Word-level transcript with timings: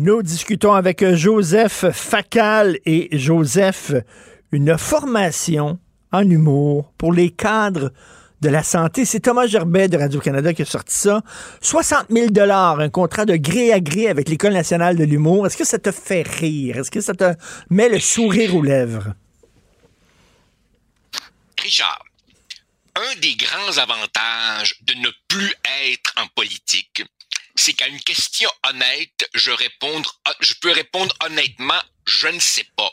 Nous 0.00 0.22
discutons 0.22 0.74
avec 0.74 1.04
Joseph 1.16 1.86
Facal 1.90 2.78
et 2.86 3.08
Joseph, 3.18 3.90
une 4.52 4.78
formation 4.78 5.80
en 6.12 6.20
humour 6.20 6.92
pour 6.96 7.12
les 7.12 7.30
cadres 7.30 7.92
de 8.40 8.48
la 8.48 8.62
santé. 8.62 9.04
C'est 9.04 9.18
Thomas 9.18 9.48
Gerbet 9.48 9.88
de 9.88 9.98
Radio-Canada 9.98 10.54
qui 10.54 10.62
a 10.62 10.66
sorti 10.66 10.94
ça. 10.94 11.20
60 11.62 12.10
000 12.10 12.28
un 12.48 12.88
contrat 12.90 13.24
de 13.24 13.34
gré 13.34 13.72
à 13.72 13.80
gré 13.80 14.06
avec 14.06 14.28
l'École 14.28 14.52
nationale 14.52 14.96
de 14.96 15.02
l'humour. 15.02 15.48
Est-ce 15.48 15.56
que 15.56 15.66
ça 15.66 15.80
te 15.80 15.90
fait 15.90 16.22
rire? 16.22 16.76
Est-ce 16.76 16.92
que 16.92 17.00
ça 17.00 17.14
te 17.14 17.34
met 17.68 17.88
le 17.88 17.98
sourire 17.98 18.54
aux 18.54 18.62
lèvres? 18.62 19.14
Richard, 21.60 22.04
un 22.94 23.20
des 23.20 23.34
grands 23.34 23.78
avantages 23.78 24.76
de 24.82 24.94
ne 24.94 25.08
plus 25.26 25.52
être 25.90 26.14
en 26.18 26.28
politique, 26.36 27.02
c'est 27.58 27.72
qu'à 27.72 27.88
une 27.88 28.00
question 28.00 28.48
honnête, 28.68 29.28
je, 29.34 29.50
répondre, 29.50 30.20
je 30.40 30.54
peux 30.60 30.70
répondre 30.70 31.14
honnêtement, 31.24 31.80
je 32.06 32.28
ne 32.28 32.38
sais 32.38 32.66
pas. 32.76 32.90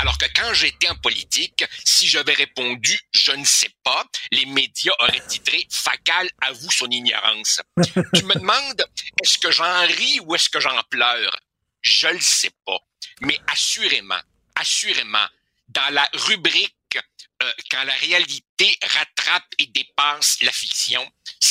Alors 0.00 0.16
que 0.18 0.26
quand 0.34 0.54
j'étais 0.54 0.88
en 0.88 0.96
politique, 0.96 1.64
si 1.84 2.06
j'avais 2.06 2.34
répondu 2.34 2.98
je 3.12 3.32
ne 3.32 3.44
sais 3.44 3.70
pas, 3.82 4.04
les 4.30 4.46
médias 4.46 4.92
auraient 5.00 5.26
titré 5.26 5.66
Facal 5.70 6.30
avoue 6.40 6.70
son 6.70 6.88
ignorance. 6.90 7.60
tu 8.14 8.24
me 8.24 8.34
demandes 8.34 8.84
est-ce 9.22 9.38
que 9.38 9.50
j'en 9.50 9.86
ris 9.86 10.20
ou 10.20 10.34
est-ce 10.34 10.50
que 10.50 10.60
j'en 10.60 10.80
pleure? 10.90 11.36
Je 11.80 12.08
le 12.08 12.20
sais 12.20 12.52
pas. 12.64 12.78
Mais 13.20 13.38
assurément, 13.48 14.20
assurément, 14.54 15.26
dans 15.68 15.92
la 15.92 16.08
rubrique 16.12 16.74
euh, 17.42 17.52
quand 17.70 17.84
la 17.84 17.94
réalité 17.94 18.76
rattrape 18.82 19.54
et 19.58 19.66
dépasse 19.66 20.38
la 20.42 20.52
fiction, 20.52 21.08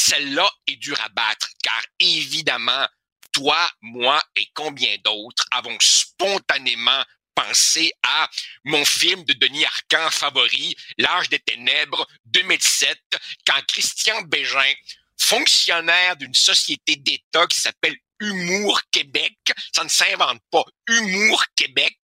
celle-là 0.07 0.49
est 0.67 0.77
dure 0.77 0.99
à 1.01 1.09
battre, 1.09 1.49
car 1.61 1.81
évidemment, 1.99 2.87
toi, 3.33 3.69
moi 3.81 4.23
et 4.35 4.47
combien 4.53 4.95
d'autres 5.03 5.45
avons 5.51 5.77
spontanément 5.79 7.03
pensé 7.35 7.91
à 8.03 8.29
mon 8.63 8.83
film 8.85 9.23
de 9.25 9.33
Denis 9.33 9.65
Arcand 9.65 10.09
favori, 10.09 10.75
L'âge 10.97 11.29
des 11.29 11.39
ténèbres, 11.39 12.07
2007, 12.25 12.97
quand 13.45 13.61
Christian 13.67 14.21
Bégin, 14.23 14.73
fonctionnaire 15.19 16.15
d'une 16.15 16.33
société 16.33 16.95
d'État 16.95 17.45
qui 17.47 17.59
s'appelle 17.59 17.97
Humour 18.19 18.81
Québec, 18.91 19.37
ça 19.75 19.83
ne 19.83 19.89
s'invente 19.89 20.41
pas. 20.49 20.63
Humour 20.87 21.43
Québec 21.55 21.97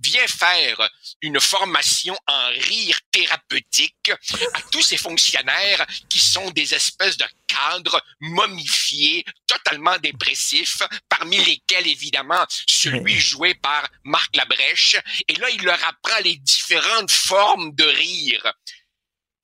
vient 0.00 0.26
faire 0.26 0.90
une 1.22 1.40
formation 1.40 2.16
en 2.26 2.48
rire 2.48 2.98
thérapeutique 3.10 4.10
à 4.52 4.60
tous 4.70 4.82
ces 4.82 4.98
fonctionnaires 4.98 5.86
qui 6.10 6.18
sont 6.18 6.50
des 6.50 6.74
espèces 6.74 7.16
de 7.16 7.24
cadres 7.54 8.02
momifiés, 8.20 9.24
totalement 9.46 9.98
dépressifs, 9.98 10.82
parmi 11.08 11.36
lesquels 11.44 11.86
évidemment 11.86 12.44
celui 12.66 13.18
joué 13.18 13.54
par 13.54 13.88
Marc 14.04 14.34
Labrèche. 14.36 14.96
Et 15.28 15.34
là, 15.34 15.50
il 15.50 15.62
leur 15.62 15.82
apprend 15.84 16.18
les 16.22 16.36
différentes 16.36 17.10
formes 17.10 17.74
de 17.74 17.84
rire. 17.84 18.52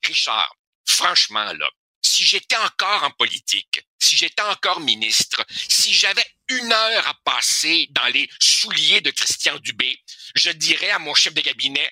Richard, 0.03 0.55
franchement 0.85 1.53
là, 1.53 1.69
si 2.01 2.23
j'étais 2.23 2.57
encore 2.57 3.03
en 3.03 3.11
politique, 3.11 3.85
si 3.99 4.17
j'étais 4.17 4.41
encore 4.41 4.79
ministre, 4.79 5.45
si 5.69 5.93
j'avais 5.93 6.25
une 6.49 6.73
heure 6.73 7.07
à 7.07 7.13
passer 7.23 7.87
dans 7.91 8.07
les 8.07 8.29
souliers 8.39 9.01
de 9.01 9.11
Christian 9.11 9.57
Dubé, 9.59 9.99
je 10.35 10.49
dirais 10.51 10.89
à 10.89 10.99
mon 10.99 11.13
chef 11.13 11.33
de 11.33 11.41
cabinet, 11.41 11.89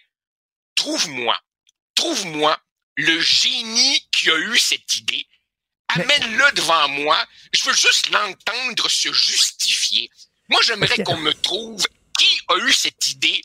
trouve-moi, 0.76 1.39
trouve-moi 1.95 2.59
le 2.95 3.20
génie 3.22 4.09
qui 4.11 4.30
a 4.30 4.38
eu 4.38 4.58
cette 4.58 4.95
idée, 4.95 5.28
amène-le 5.90 6.52
devant 6.54 6.88
moi, 6.90 7.23
je 7.54 7.64
veux 7.66 7.76
juste 7.76 8.09
l'entendre 8.09 8.90
se 8.90 9.12
justifier. 9.12 10.09
Moi, 10.50 10.62
j'aimerais 10.64 11.04
qu'on 11.04 11.18
me 11.18 11.34
trouve 11.34 11.86
qui 12.18 12.42
a 12.48 12.58
eu 12.58 12.73
cette 12.73 13.08
idée 13.08 13.42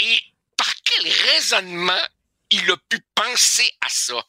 et 0.00 0.20
par 0.56 0.72
quel 0.84 1.08
raisonnement 1.08 2.02
il 2.50 2.70
a 2.70 2.76
pu 2.88 3.00
penser 3.14 3.70
à 3.80 3.88
ça. 3.88 4.24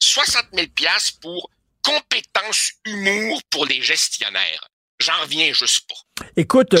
60 0.00 0.46
000 0.52 0.66
pièces 0.68 1.10
pour 1.10 1.50
compétences 1.82 2.72
humour 2.84 3.42
pour 3.50 3.66
les 3.66 3.82
gestionnaires. 3.82 4.68
J'en 5.00 5.20
reviens 5.22 5.52
juste 5.52 5.86
pas. 5.88 5.94
Écoute, 6.36 6.76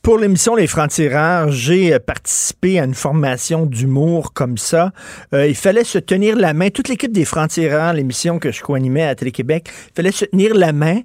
pour 0.00 0.16
l'émission 0.18 0.54
Les 0.54 0.66
Francs-Tireurs, 0.66 1.52
j'ai 1.52 1.92
euh, 1.92 1.98
participé 1.98 2.80
à 2.80 2.84
une 2.84 2.94
formation 2.94 3.66
d'humour 3.66 4.32
comme 4.32 4.56
ça. 4.56 4.92
Euh, 5.34 5.46
il 5.46 5.54
fallait 5.54 5.84
se 5.84 5.98
tenir 5.98 6.36
la 6.36 6.54
main. 6.54 6.70
Toute 6.70 6.88
l'équipe 6.88 7.12
des 7.12 7.26
Francs-Tireurs, 7.26 7.92
l'émission 7.92 8.38
que 8.38 8.50
je 8.50 8.62
co-animais 8.62 9.02
à 9.02 9.14
Télé-Québec, 9.14 9.68
il 9.68 9.94
fallait 9.94 10.10
se 10.10 10.24
tenir 10.24 10.54
la 10.54 10.72
main. 10.72 11.00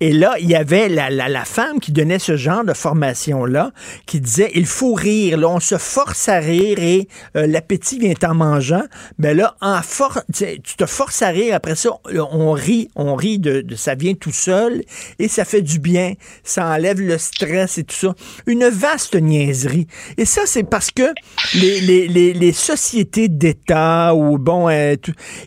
Et 0.00 0.12
là, 0.12 0.34
il 0.40 0.48
y 0.48 0.54
avait 0.54 0.88
la, 0.88 1.10
la, 1.10 1.28
la 1.28 1.44
femme 1.44 1.78
qui 1.78 1.92
donnait 1.92 2.18
ce 2.18 2.36
genre 2.36 2.64
de 2.64 2.72
formation-là, 2.72 3.72
qui 4.06 4.20
disait, 4.20 4.50
il 4.54 4.66
faut 4.66 4.94
rire. 4.94 5.36
Là, 5.36 5.50
on 5.50 5.60
se 5.60 5.76
force 5.76 6.26
à 6.30 6.38
rire 6.38 6.78
et 6.78 7.06
euh, 7.36 7.46
l'appétit 7.46 7.98
vient 7.98 8.14
en 8.22 8.34
mangeant. 8.34 8.84
Mais 9.18 9.34
là, 9.34 9.56
en 9.60 9.82
for 9.82 10.22
tu 10.32 10.58
te 10.58 10.86
forces 10.86 11.20
à 11.20 11.28
rire. 11.28 11.54
Après 11.54 11.74
ça, 11.74 11.90
on 12.32 12.52
rit. 12.52 12.88
On 12.96 13.14
rit 13.14 13.38
de, 13.38 13.60
de 13.60 13.74
ça 13.74 13.94
vient 13.94 14.14
tout 14.14 14.32
seul 14.32 14.82
et 15.18 15.28
ça 15.28 15.44
fait 15.44 15.62
du 15.62 15.78
bien. 15.78 16.14
Ça 16.44 16.66
enlève 16.66 16.98
le 17.09 17.09
stress 17.18 17.78
et 17.78 17.84
tout 17.84 17.94
ça. 17.94 18.14
Une 18.46 18.68
vaste 18.68 19.14
niaiserie. 19.14 19.86
Et 20.16 20.24
ça, 20.24 20.42
c'est 20.46 20.64
parce 20.64 20.90
que 20.90 21.12
les, 21.54 21.80
les, 21.80 22.32
les, 22.32 22.52
sociétés 22.52 23.28
d'État 23.28 24.14
ou 24.14 24.38
bon, 24.38 24.68
euh, 24.68 24.96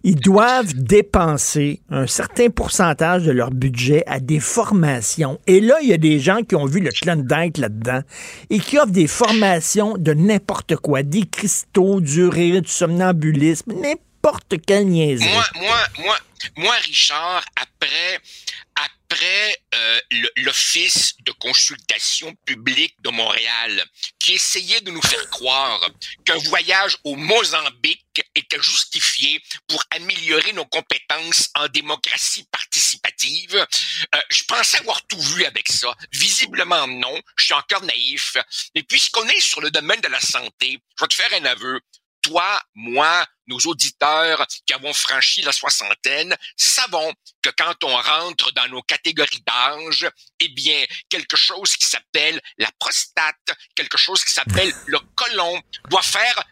ils 0.04 0.16
doivent 0.16 0.74
dépenser 0.74 1.82
un 1.90 2.08
certain 2.08 2.50
pourcentage 2.50 3.24
de 3.24 3.32
leur 3.32 3.52
budget 3.52 4.04
à 4.08 4.20
des 4.20 4.40
formations. 4.40 5.40
Et 5.48 5.62
là, 5.62 5.76
il 5.82 5.90
y 5.90 5.94
a 5.94 5.98
des 5.98 6.20
gens 6.20 6.42
qui 6.44 6.56
ont 6.56 6.66
vu 6.66 6.80
le 6.80 6.92
Klondike 6.92 7.58
là-dedans 7.58 8.02
et 8.50 8.60
qui 8.60 8.78
offrent 8.78 8.88
des 8.92 9.08
formations 9.08 9.96
de 9.98 10.14
n'importe 10.14 10.76
quoi, 10.78 11.04
des 11.04 11.26
cristaux, 11.26 12.02
du 12.02 12.28
rire, 12.28 12.62
du 12.62 12.70
somnambulisme, 12.70 13.74
n'importe 13.74 14.56
quelle 14.66 14.88
niaiserie. 14.88 15.30
Moi, 15.34 15.46
moi, 15.56 15.78
moi, 16.06 16.16
moi, 16.58 16.74
Richard, 16.86 17.44
après, 17.56 18.20
euh, 19.76 20.00
l'Office 20.38 21.16
de 21.22 21.32
consultation 21.34 22.34
publique 22.46 22.96
de 23.02 23.10
Montréal, 23.10 23.86
qui 24.20 24.34
essayait 24.34 24.82
de 24.82 24.92
nous 24.92 25.02
faire 25.02 25.30
croire 25.30 25.80
qu'un 26.26 26.38
voyage 26.38 26.98
au 27.04 27.16
Mozambique 27.16 28.24
était 28.36 28.62
justifié 28.62 29.42
pour 29.68 29.84
améliorer 29.92 30.54
nos 30.54 30.66
compétences 30.66 31.50
en 31.56 31.68
démocratie 31.68 32.46
participative, 32.52 33.56
euh, 33.56 34.22
je 34.30 34.44
pensais 34.44 34.78
avoir 34.80 35.06
tout 35.08 35.20
vu 35.20 35.46
avec 35.46 35.68
ça. 35.70 35.96
Visiblement 36.12 36.88
non, 36.88 37.20
je 37.38 37.46
suis 37.46 37.54
encore 37.54 37.84
naïf. 37.84 38.38
Mais 38.76 38.84
puisqu'on 38.84 39.28
est 39.28 39.42
sur 39.42 39.62
le 39.62 39.72
domaine 39.72 40.02
de 40.02 40.08
la 40.08 40.22
santé, 40.22 40.80
je 40.98 41.04
vais 41.04 41.08
te 41.08 41.14
faire 41.16 41.34
un 41.34 41.46
aveu 41.46 41.80
toi, 42.24 42.62
moi, 42.74 43.26
nos 43.48 43.60
auditeurs 43.66 44.46
qui 44.66 44.74
avons 44.74 44.94
franchi 44.94 45.42
la 45.42 45.52
soixantaine, 45.52 46.36
savons 46.56 47.14
que 47.42 47.50
quand 47.58 47.84
on 47.84 47.96
rentre 47.96 48.52
dans 48.54 48.68
nos 48.70 48.82
catégories 48.82 49.44
d'âge, 49.46 50.10
eh 50.40 50.50
bien, 50.50 50.86
quelque 51.10 51.36
chose 51.36 51.76
qui 51.76 51.88
s'appelle 51.88 52.40
la 52.58 52.72
prostate, 52.80 53.58
quelque 53.76 53.98
chose 53.98 54.24
qui 54.24 54.34
s'appelle 54.34 54.74
le 54.88 55.00
colon, 55.16 55.62
doit 55.90 56.02
faire 56.02 56.44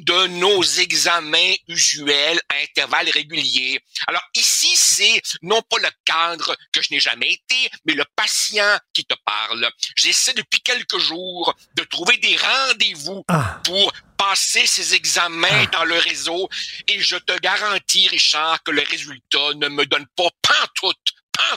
de 0.00 0.26
nos 0.28 0.62
examens 0.62 1.54
usuels 1.68 2.40
à 2.48 2.54
intervalles 2.62 3.10
réguliers. 3.10 3.80
Alors 4.06 4.22
ici, 4.34 4.70
c'est 4.76 5.22
non 5.42 5.62
pas 5.62 5.78
le 5.78 5.90
cadre 6.04 6.56
que 6.72 6.82
je 6.82 6.88
n'ai 6.90 7.00
jamais 7.00 7.32
été, 7.32 7.70
mais 7.84 7.94
le 7.94 8.04
patient 8.16 8.78
qui 8.92 9.04
te 9.04 9.14
parle. 9.24 9.68
J'essaie 9.96 10.34
depuis 10.34 10.60
quelques 10.60 10.98
jours 10.98 11.54
de 11.76 11.84
trouver 11.84 12.16
des 12.18 12.36
rendez-vous 12.36 13.24
ah. 13.28 13.60
pour 13.64 13.92
passer 14.16 14.66
ces 14.66 14.94
examens 14.94 15.48
ah. 15.50 15.66
dans 15.72 15.84
le 15.84 15.98
réseau 15.98 16.48
et 16.88 17.00
je 17.00 17.16
te 17.16 17.38
garantis, 17.40 18.08
Richard, 18.08 18.62
que 18.62 18.70
le 18.70 18.82
résultat 18.82 19.54
ne 19.56 19.68
me 19.68 19.84
donne 19.86 20.06
pas 20.16 20.30
pantoute 20.42 21.14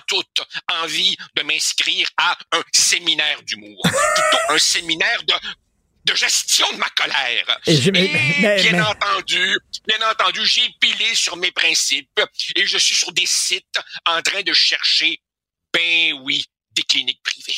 toute 0.08 0.42
envie 0.82 1.16
de 1.36 1.44
m'inscrire 1.44 2.08
à 2.18 2.38
un 2.54 2.64
séminaire 2.72 3.42
d'humour. 3.44 3.82
Plutôt 3.84 4.54
un 4.54 4.60
séminaire 4.60 5.24
de 5.24 5.34
de 6.06 6.16
gestion 6.16 6.66
de 6.74 6.78
ma 6.78 6.90
colère. 6.90 7.60
Et, 7.68 7.78
bien 7.92 8.86
entendu, 8.86 9.58
bien 9.88 10.10
entendu, 10.10 10.46
j'ai 10.46 10.70
pilé 10.80 11.14
sur 11.14 11.36
mes 11.38 11.52
principes 11.52 12.20
et 12.56 12.66
je 12.66 12.78
suis 12.78 12.96
sur 12.96 13.12
des 13.12 13.26
sites 13.26 13.80
en 14.06 14.22
train 14.22 14.42
de 14.42 14.54
chercher, 14.54 15.20
ben 15.74 16.14
oui, 16.24 16.46
des 16.76 16.84
cliniques 16.84 17.22
privées. 17.24 17.58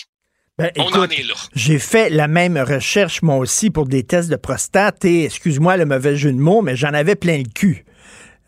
Ben, 0.58 0.72
On 0.78 0.92
en 0.94 1.08
est 1.10 1.24
là. 1.24 1.36
J'ai 1.54 1.78
fait 1.78 2.10
la 2.10 2.28
même 2.28 2.58
recherche, 2.58 3.22
moi 3.22 3.36
aussi, 3.36 3.70
pour 3.70 3.86
des 3.86 4.04
tests 4.04 4.30
de 4.30 4.38
prostate 4.38 5.06
et, 5.06 5.26
excuse-moi 5.26 5.78
le 5.78 5.86
mauvais 5.86 6.16
jeu 6.16 6.32
de 6.32 6.38
mots, 6.38 6.62
mais 6.62 6.76
j'en 6.76 6.94
avais 6.94 7.16
plein 7.16 7.38
le 7.38 7.50
cul. 7.54 7.86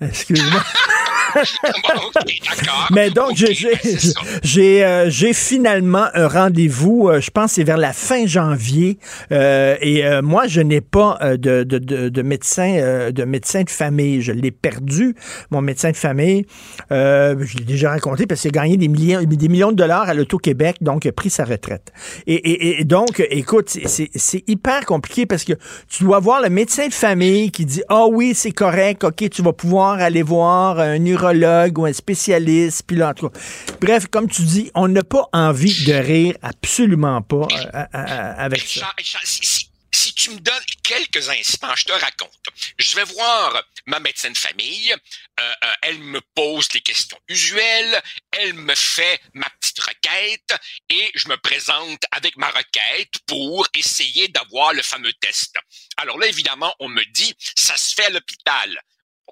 Excuse-moi. 0.02 0.64
Mais 2.92 3.10
donc, 3.10 3.36
j'ai 4.44 4.86
euh, 4.86 5.10
j'ai 5.10 5.34
finalement 5.34 6.06
un 6.14 6.28
rendez-vous, 6.28 7.10
euh, 7.10 7.22
je 7.22 7.32
pense 7.32 7.54
c'est 7.54 7.64
vers 7.64 7.78
la 7.78 7.94
fin 7.94 8.26
janvier. 8.26 8.98
Euh, 9.32 9.76
et 9.82 10.04
moi, 10.22 10.48
je 10.48 10.62
n'ai 10.62 10.82
pas 10.82 11.18
de, 11.38 11.64
de, 11.64 11.78
de, 11.78 12.10
de, 12.10 12.22
médecin 12.22 13.10
de 13.12 13.24
médecin 13.24 13.64
de 13.64 13.70
famille. 13.70 14.22
Je 14.22 14.32
l'ai 14.32 14.52
perdu, 14.52 15.16
mon 15.52 15.62
médecin 15.62 15.92
de 15.92 15.96
famille. 15.96 16.46
je 16.90 17.58
l'ai 17.58 17.66
déjà 17.66 17.92
raconté 17.92 18.26
parce 18.28 18.42
qu'il 18.42 18.50
a 18.50 18.62
gagné 18.62 18.78
des 18.78 18.88
millions, 18.88 19.24
des 19.24 19.48
millions 19.48 19.72
de 19.72 19.78
dollars 19.78 20.10
à 20.10 20.14
l'Auto-Québec, 20.14 20.78
donc 20.82 21.06
il 21.06 21.10
a 21.10 21.12
pris 21.12 21.30
sa 21.30 21.46
retraite. 21.46 21.92
Et, 22.28 22.36
et, 22.36 22.82
et 22.82 22.84
donc, 22.86 23.24
écoute, 23.30 23.70
c'est 23.86 24.44
hyper 24.48 24.86
compliqué 24.86 25.26
parce 25.26 25.44
que 25.44 25.54
tu 25.90 26.04
dois 26.04 26.20
voir 26.20 26.42
le 26.42 26.50
médecin 26.50 26.88
de 26.88 26.94
famille 26.94 27.52
qui 27.52 27.66
dit, 27.66 27.82
ah 27.90 28.04
oh 28.06 28.12
oui, 28.14 28.34
c'est 28.36 28.52
correct, 28.52 29.04
ok, 29.04 29.30
tu 29.30 29.42
vas 29.42 29.54
pouvoir 29.54 30.00
aller 30.00 30.24
voir 30.24 30.80
un 30.80 31.00
ou 31.22 31.86
un 31.86 31.94
spécialiste, 31.94 32.84
puis 32.88 32.98
là, 32.98 33.10
en 33.10 33.14
tout 33.14 33.30
cas. 33.30 33.40
Bref, 33.82 34.08
comme 34.08 34.30
tu 34.30 34.42
dis, 34.44 34.72
on 34.76 34.88
n'a 34.88 35.04
pas 35.04 35.28
envie 35.34 35.86
de 35.86 35.94
rire, 35.94 36.36
absolument 36.42 37.22
pas, 37.22 37.48
euh, 37.52 37.66
euh, 37.74 37.86
euh, 37.94 38.34
avec 38.38 38.62
ça 38.62 38.94
si 40.00 40.14
tu 40.14 40.30
me 40.32 40.40
donnes 40.40 40.64
quelques 40.84 41.30
instants, 41.30 41.76
je 41.76 41.86
te 41.86 41.92
raconte. 41.92 42.46
Je 42.78 42.96
vais 42.96 43.04
voir 43.04 43.64
ma 43.86 44.00
médecine 44.00 44.32
de 44.32 44.38
famille. 44.38 44.94
Euh, 44.94 45.54
euh, 45.64 45.74
elle 45.82 46.00
me 46.00 46.22
pose 46.36 46.68
les 46.74 46.82
questions 46.82 47.20
usuelles. 47.28 48.02
Elle 48.32 48.54
me 48.54 48.76
fait 48.76 49.20
ma 49.34 49.50
petite 49.60 49.80
requête 49.80 50.56
et 50.90 51.12
je 51.16 51.28
me 51.28 51.38
présente 51.38 52.02
avec 52.12 52.38
ma 52.38 52.50
requête 52.50 53.14
pour 53.26 53.68
essayer 53.74 54.30
d'avoir 54.30 54.74
le 54.74 54.82
fameux 54.82 55.14
test. 55.14 55.56
Alors 55.98 56.18
là, 56.18 56.28
évidemment, 56.28 56.74
on 56.80 56.88
me 56.88 57.04
dit, 57.12 57.34
ça 57.56 57.76
se 57.76 57.94
fait 57.94 58.06
à 58.06 58.10
l'hôpital. 58.10 58.82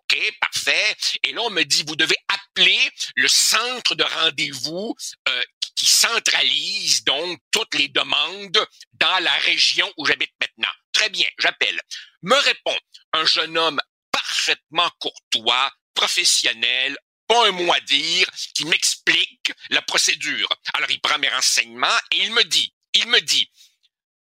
OK, 0.10 0.38
parfait. 0.40 0.96
Et 1.24 1.34
là, 1.34 1.42
on 1.42 1.50
me 1.50 1.64
dit, 1.64 1.84
vous 1.86 1.96
devez 1.96 2.16
appeler 2.30 2.80
le 3.16 3.28
centre 3.28 3.96
de 3.96 4.04
rendez-vous 4.04 4.96
euh, 5.28 5.44
qui 5.76 5.86
centralise 5.86 7.04
donc 7.04 7.40
toutes 7.52 7.76
les 7.76 7.90
demandes 7.90 8.66
dans 8.94 9.20
la 9.24 9.34
région 9.40 9.92
où 9.98 10.06
j'habite 10.06 10.32
maintenant. 10.40 10.72
Très 10.94 11.10
bien, 11.10 11.28
j'appelle. 11.40 11.80
Me 12.22 12.36
répond 12.36 12.78
un 13.14 13.26
jeune 13.26 13.58
homme 13.58 13.80
parfaitement 14.12 14.90
courtois, 15.00 15.72
professionnel, 15.94 16.98
pas 17.28 17.48
un 17.48 17.52
mot 17.52 17.72
à 17.74 17.80
dire, 17.82 18.28
qui 18.56 18.66
m'explique 18.66 19.52
la 19.70 19.82
procédure. 19.82 20.50
Alors 20.74 20.90
il 20.90 21.02
prend 21.02 21.20
mes 21.20 21.30
renseignements 21.30 22.00
et 22.12 22.24
il 22.24 22.32
me 22.32 22.44
dit, 22.44 22.74
il 22.94 23.08
me 23.08 23.20
dit, 23.20 23.52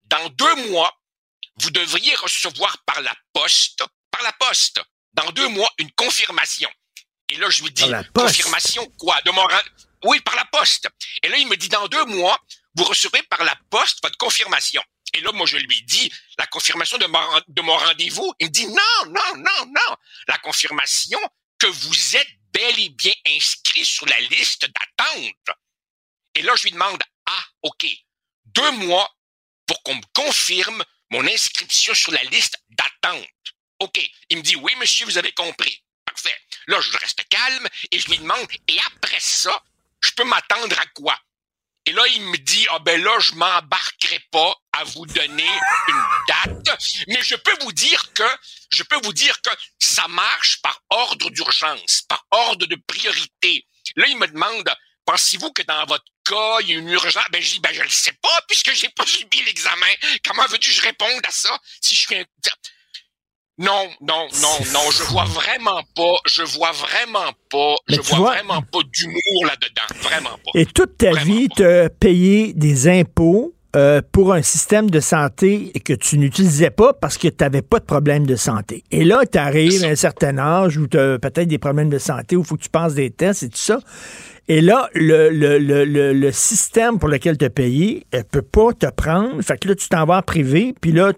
dans 0.05 0.29
deux 0.31 0.69
mois, 0.69 0.99
vous 1.57 1.71
devriez 1.71 2.15
recevoir 2.17 2.83
par 2.85 3.01
la 3.03 3.15
poste, 3.33 3.85
par 4.11 4.23
la 4.23 4.33
poste, 4.33 4.81
dans 5.14 5.31
deux 5.32 5.49
mois, 5.49 5.70
une 5.78 5.90
confirmation. 5.93 6.70
Et 7.28 7.37
là, 7.37 7.49
je 7.50 7.62
lui 7.62 7.70
dis, 7.70 7.84
confirmation 8.14 8.87
quoi? 8.99 9.20
De 9.22 9.31
mon, 9.31 9.46
oui, 10.05 10.20
par 10.20 10.37
la 10.37 10.44
poste. 10.46 10.88
Et 11.22 11.28
là, 11.28 11.38
il 11.38 11.49
me 11.49 11.56
dit, 11.56 11.69
dans 11.69 11.88
deux 11.88 12.05
mois, 12.05 12.38
vous 12.75 12.84
recevrez 12.84 13.22
par 13.25 13.44
la 13.44 13.56
poste 13.70 14.00
votre 14.02 14.19
confirmation. 14.19 14.82
Et 15.14 15.20
là, 15.20 15.32
moi, 15.32 15.46
je 15.46 15.56
lui 15.56 15.82
dis, 15.82 16.12
la 16.38 16.46
confirmation 16.46 16.99
de 16.99 17.06
mon, 17.06 17.40
de 17.46 17.62
mon 17.62 17.76
rendez-vous. 17.76 18.34
Il 18.40 18.46
me 18.46 18.50
dit, 18.50 18.66
non, 18.66 19.06
non, 19.06 19.37
non, 19.37 19.66
non. 19.66 19.96
La 20.28 20.38
confirmation 20.38 21.20
que 21.58 21.66
vous 21.66 22.16
êtes 22.16 22.28
bel 22.52 22.78
et 22.78 22.88
bien 22.90 23.12
inscrit 23.28 23.84
sur 23.84 24.06
la 24.06 24.19
liste 24.20 24.66
d'attente. 24.66 25.56
Et 26.34 26.43
là, 26.43 26.55
je 26.56 26.64
lui 26.64 26.72
demande, 26.72 27.00
ah, 27.26 27.44
OK, 27.62 27.87
deux 28.46 28.70
mois 28.72 29.08
pour 29.66 29.82
qu'on 29.82 29.94
me 29.94 30.02
confirme 30.12 30.84
mon 31.11 31.26
inscription 31.26 31.94
sur 31.94 32.12
la 32.12 32.22
liste 32.25 32.62
d'attente. 32.70 33.54
OK. 33.85 34.01
Il 34.31 34.39
me 34.39 34.43
dit, 34.43 34.57
oui, 34.57 34.73
monsieur, 34.77 35.07
vous 35.07 35.19
avez 35.19 35.33
compris. 35.33 35.83
Parfait. 36.05 36.37
Là, 36.67 36.81
je 36.81 36.97
reste 36.97 37.23
calme 37.29 37.69
et 37.91 37.99
je 37.99 38.09
lui 38.09 38.19
demande, 38.19 38.47
et 38.69 38.79
après 38.95 39.21
ça, 39.21 39.63
je 40.01 40.11
peux 40.13 40.25
m'attendre 40.25 40.79
à 40.79 40.87
quoi? 40.87 41.19
Et 41.87 41.93
là, 41.93 42.03
il 42.15 42.23
me 42.23 42.37
dit, 42.39 42.67
ah 42.71 42.79
ben 42.79 43.03
là, 43.03 43.19
je 43.21 43.35
m'embarquerai 43.35 44.19
pas 44.31 44.57
à 44.73 44.85
vous 44.85 45.05
donner 45.05 45.51
une 45.89 46.05
date, 46.29 46.81
mais 47.09 47.23
je 47.23 47.37
peux 47.37 47.57
vous 47.61 47.73
dire 47.73 48.13
que, 48.15 48.27
je 48.73 48.83
peux 48.83 48.99
vous 49.05 49.13
dire 49.13 49.41
que 49.43 49.51
ça 49.79 50.09
marche 50.09 50.63
par 50.63 50.81
ordre 50.89 51.29
d'urgence, 51.31 52.03
par 52.09 52.25
ordre 52.31 52.65
de 52.65 52.77
priorité. 52.87 53.67
Là, 53.97 54.07
il 54.09 54.17
me 54.17 54.27
demande, 54.27 54.75
pensez-vous 55.05 55.53
que 55.53 55.63
dans 55.63 55.85
votre 55.85 56.05
cas, 56.25 56.61
il 56.63 56.71
y 56.71 56.73
a 56.73 56.77
une 56.77 56.89
urgence? 56.89 57.23
Ben, 57.31 57.43
je 57.43 57.53
dis, 57.53 57.61
ben, 57.61 57.75
je 57.75 57.83
le 57.83 57.91
sais 57.91 58.17
pas, 58.23 58.41
puisque 58.49 58.73
j'ai 58.73 58.89
pas 58.89 59.07
subi 59.07 59.43
l'examen. 59.43 59.93
Comment 60.25 60.47
veux-tu 60.47 60.71
que 60.71 60.77
je 60.77 60.83
réponde 60.83 61.27
à 61.27 61.31
ça? 61.31 61.59
Si 61.83 61.95
je 61.95 62.01
suis 62.01 62.17
un... 62.17 62.25
Non, 63.56 63.87
non, 64.01 64.27
non, 64.43 64.65
non, 64.73 64.91
je 64.91 65.05
vois 65.05 65.27
vraiment 65.27 65.81
pas, 65.95 66.17
je 66.27 66.43
vois 66.43 66.73
vraiment 66.73 67.31
pas, 67.51 67.77
je 67.89 68.01
vois, 68.01 68.33
vraiment 68.33 68.62
pas 68.62 68.81
d'humour 68.93 69.47
là-dedans, 69.47 70.01
vraiment 70.03 70.31
pas. 70.31 70.51
Et 70.59 70.67
toute 70.67 70.99
ta 70.99 71.12
vie, 71.12 71.49
tu 71.55 71.65
as 71.65 71.89
payé 71.89 72.53
des 72.53 72.89
impôts 72.89 73.55
euh, 73.77 74.03
pour 74.11 74.33
un 74.33 74.43
système 74.43 74.91
de 74.91 74.99
santé 74.99 75.73
que 75.85 75.93
tu 75.93 76.19
n'utilisais 76.19 76.71
pas 76.71 76.93
parce 76.95 77.17
que 77.17 77.29
tu 77.29 77.37
n'avais 77.41 77.62
pas 77.62 77.79
de 77.79 77.85
problème 77.85 78.27
de 78.27 78.35
santé. 78.35 78.83
Et 78.91 79.05
là, 79.05 79.23
tu 79.25 79.39
arrives 79.39 79.85
à 79.85 79.89
un 79.89 79.95
certain 79.95 80.37
âge 80.39 80.77
où 80.77 80.89
tu 80.89 80.99
as 80.99 81.21
peut-être 81.21 81.49
des 81.49 81.59
problèmes 81.59 81.91
de 81.91 81.99
santé, 81.99 82.35
où 82.35 82.41
il 82.41 82.47
faut 82.47 82.57
que 82.57 82.62
tu 82.62 82.71
passes 82.71 82.95
des 82.95 83.11
tests 83.11 83.45
et 83.45 83.49
tout 83.49 83.57
ça. 83.57 83.79
Et 84.49 84.61
là, 84.61 84.91
le, 84.95 85.31
le, 85.31 85.59
le, 85.59 86.12
le, 86.12 86.33
système 86.33 86.99
pour 86.99 87.09
lequel 87.09 87.39
tu 87.39 87.47
as 87.47 87.50
payé 87.50 88.07
ne 88.12 88.23
peut 88.23 88.43
pas 88.43 88.73
te 88.73 88.87
prendre. 88.87 89.41
Fait 89.43 89.59
que 89.59 89.69
là, 89.69 89.75
tu 89.75 89.89
t'en 89.89 90.05
vas 90.05 90.19
en 90.19 90.23
privé, 90.23 90.75
puis 90.81 90.93
là, 90.93 91.12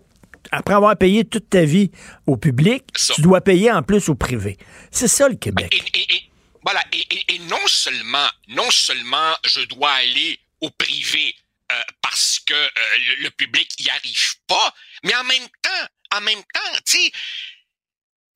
après 0.52 0.74
avoir 0.74 0.96
payé 0.96 1.24
toute 1.24 1.50
ta 1.50 1.64
vie 1.64 1.90
au 2.26 2.36
public, 2.36 2.84
tu 3.14 3.20
dois 3.20 3.40
payer 3.40 3.70
en 3.70 3.82
plus 3.82 4.08
au 4.08 4.14
privé. 4.14 4.56
C'est 4.90 5.08
ça 5.08 5.28
le 5.28 5.36
Québec. 5.36 5.74
Et, 5.94 6.30
voilà. 6.62 6.82
Et, 6.92 7.38
non 7.40 7.66
seulement, 7.66 8.28
non 8.48 8.70
seulement 8.70 9.34
je 9.44 9.60
dois 9.62 9.92
aller 9.92 10.38
au 10.60 10.70
privé 10.70 11.34
euh, 11.70 11.80
parce 12.00 12.40
que 12.46 12.54
euh, 12.54 12.68
le, 13.20 13.30
public 13.30 13.70
y 13.78 13.90
arrive 13.90 14.34
pas, 14.46 14.74
mais 15.04 15.14
en 15.14 15.24
même 15.24 15.46
temps, 15.62 16.16
en 16.16 16.20
même 16.22 16.42
temps, 16.54 16.78
tu 16.84 16.98
sais, 16.98 17.12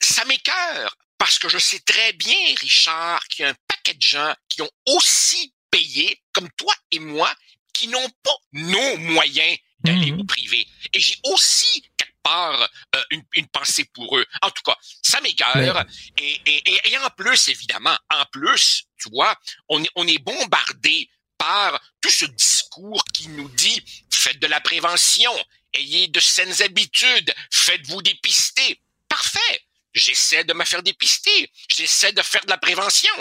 ça 0.00 0.24
m'écœure 0.26 0.96
parce 1.18 1.38
que 1.38 1.48
je 1.48 1.58
sais 1.58 1.80
très 1.80 2.12
bien, 2.14 2.54
Richard, 2.60 3.26
qu'il 3.28 3.44
y 3.44 3.46
a 3.46 3.50
un 3.50 3.56
paquet 3.68 3.94
de 3.94 4.02
gens 4.02 4.34
qui 4.48 4.62
ont 4.62 4.70
aussi 4.86 5.52
payé, 5.70 6.20
comme 6.32 6.48
toi 6.56 6.74
et 6.90 6.98
moi, 6.98 7.32
qui 7.72 7.88
n'ont 7.88 8.08
pas 8.22 8.36
nos 8.52 8.96
moyens 8.96 9.58
d'aller 9.80 10.12
mmh 10.12 10.20
au 10.20 10.24
privé. 10.24 10.66
Et 10.92 11.00
j'ai 11.00 11.16
aussi 11.24 11.84
part 12.22 12.68
euh, 12.96 13.02
une, 13.10 13.22
une, 13.34 13.48
pensée 13.48 13.84
pour 13.94 14.18
eux. 14.18 14.26
En 14.42 14.50
tout 14.50 14.62
cas, 14.64 14.76
ça 15.02 15.20
m'égare. 15.20 15.84
Et, 16.18 16.40
et, 16.46 16.90
et, 16.90 16.98
en 16.98 17.10
plus, 17.10 17.48
évidemment, 17.48 17.96
en 18.10 18.24
plus, 18.26 18.84
tu 18.98 19.10
vois, 19.10 19.36
on 19.68 19.82
est, 19.82 19.90
on 19.96 20.06
est 20.06 20.18
bombardé 20.18 21.08
par 21.38 21.80
tout 22.02 22.10
ce 22.10 22.26
discours 22.26 23.02
qui 23.14 23.28
nous 23.28 23.48
dit 23.48 23.82
faites 24.10 24.38
de 24.38 24.46
la 24.46 24.60
prévention, 24.60 25.32
ayez 25.72 26.08
de 26.08 26.20
saines 26.20 26.62
habitudes, 26.62 27.34
faites-vous 27.50 28.02
dépister. 28.02 28.80
Parfait. 29.08 29.64
J'essaie 29.92 30.44
de 30.44 30.52
me 30.52 30.64
faire 30.64 30.82
dépister. 30.82 31.50
J'essaie 31.74 32.12
de 32.12 32.22
faire 32.22 32.44
de 32.44 32.50
la 32.50 32.58
prévention. 32.58 33.14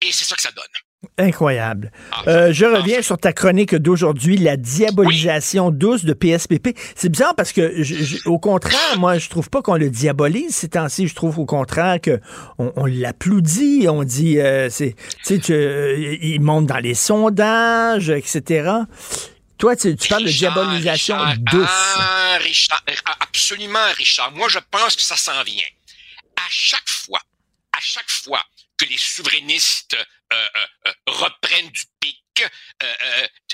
Et 0.00 0.12
c'est 0.12 0.24
ça 0.24 0.36
que 0.36 0.42
ça 0.42 0.52
donne. 0.52 0.64
Incroyable. 1.16 1.92
Ah, 2.12 2.22
euh, 2.28 2.52
je 2.52 2.66
reviens 2.66 3.00
sur 3.00 3.16
ta 3.16 3.32
chronique 3.32 3.74
d'aujourd'hui, 3.74 4.36
la 4.36 4.58
diabolisation 4.58 5.70
douce 5.70 6.04
de 6.04 6.12
PSPP. 6.12 6.78
C'est 6.94 7.08
bizarre 7.08 7.34
parce 7.34 7.52
que, 7.52 8.28
au 8.28 8.38
contraire, 8.38 8.98
moi, 8.98 9.16
je 9.16 9.30
trouve 9.30 9.48
pas 9.48 9.62
qu'on 9.62 9.76
le 9.76 9.88
diabolise 9.88 10.54
ces 10.54 10.68
temps-ci. 10.68 11.08
Je 11.08 11.14
trouve 11.14 11.38
au 11.38 11.46
contraire 11.46 12.02
que 12.02 12.20
on, 12.58 12.84
l'applaudit. 12.84 13.86
On 13.88 14.04
dit, 14.04 14.40
euh, 14.40 14.68
c'est, 14.68 14.94
tu 15.24 15.40
sais, 15.40 15.52
euh, 15.52 16.18
il 16.20 16.42
monte 16.42 16.66
dans 16.66 16.78
les 16.78 16.94
sondages, 16.94 18.10
etc. 18.10 18.70
Toi, 19.56 19.76
tu, 19.76 19.94
parles 20.06 20.24
de 20.24 20.28
diabolisation 20.28 21.16
douce. 21.38 21.66
Ah, 21.66 22.38
Richard, 22.42 22.82
absolument, 23.20 23.78
Richard. 23.96 24.32
Moi, 24.32 24.48
je 24.50 24.58
pense 24.70 24.96
que 24.96 25.02
ça 25.02 25.16
s'en 25.16 25.42
vient. 25.44 25.64
À 26.36 26.48
chaque 26.50 26.88
fois, 26.88 27.20
à 27.72 27.80
chaque 27.80 28.10
fois 28.10 28.42
que 28.76 28.84
les 28.84 28.98
souverainistes 28.98 29.96
reprennent 31.06 31.70
du 31.70 31.84
pic 31.98 32.20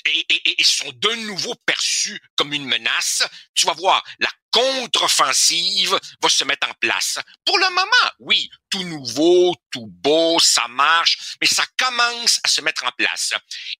et, 0.06 0.64
sont 0.64 0.92
de 0.92 1.10
nouveau 1.26 1.54
perçus 1.66 2.20
comme 2.36 2.52
une 2.52 2.66
menace, 2.66 3.22
tu 3.54 3.66
vas 3.66 3.72
voir, 3.72 4.04
la 4.18 4.30
contre-offensive 4.50 5.98
va 6.20 6.28
se 6.28 6.44
mettre 6.44 6.68
en 6.68 6.74
place. 6.74 7.18
Pour 7.44 7.58
le 7.58 7.68
moment, 7.70 8.12
oui, 8.20 8.50
tout 8.70 8.82
nouveau, 8.84 9.54
tout 9.70 9.86
beau, 9.86 10.38
ça 10.40 10.66
marche, 10.68 11.36
mais 11.40 11.46
ça 11.46 11.64
commence 11.76 12.40
à 12.44 12.48
se 12.48 12.60
mettre 12.60 12.84
en 12.84 12.92
place. 12.92 13.32